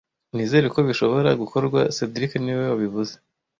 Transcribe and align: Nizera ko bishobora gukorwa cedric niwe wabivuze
Nizera 0.35 0.67
ko 0.73 0.79
bishobora 0.87 1.29
gukorwa 1.41 1.79
cedric 1.95 2.31
niwe 2.43 2.63
wabivuze 2.71 3.13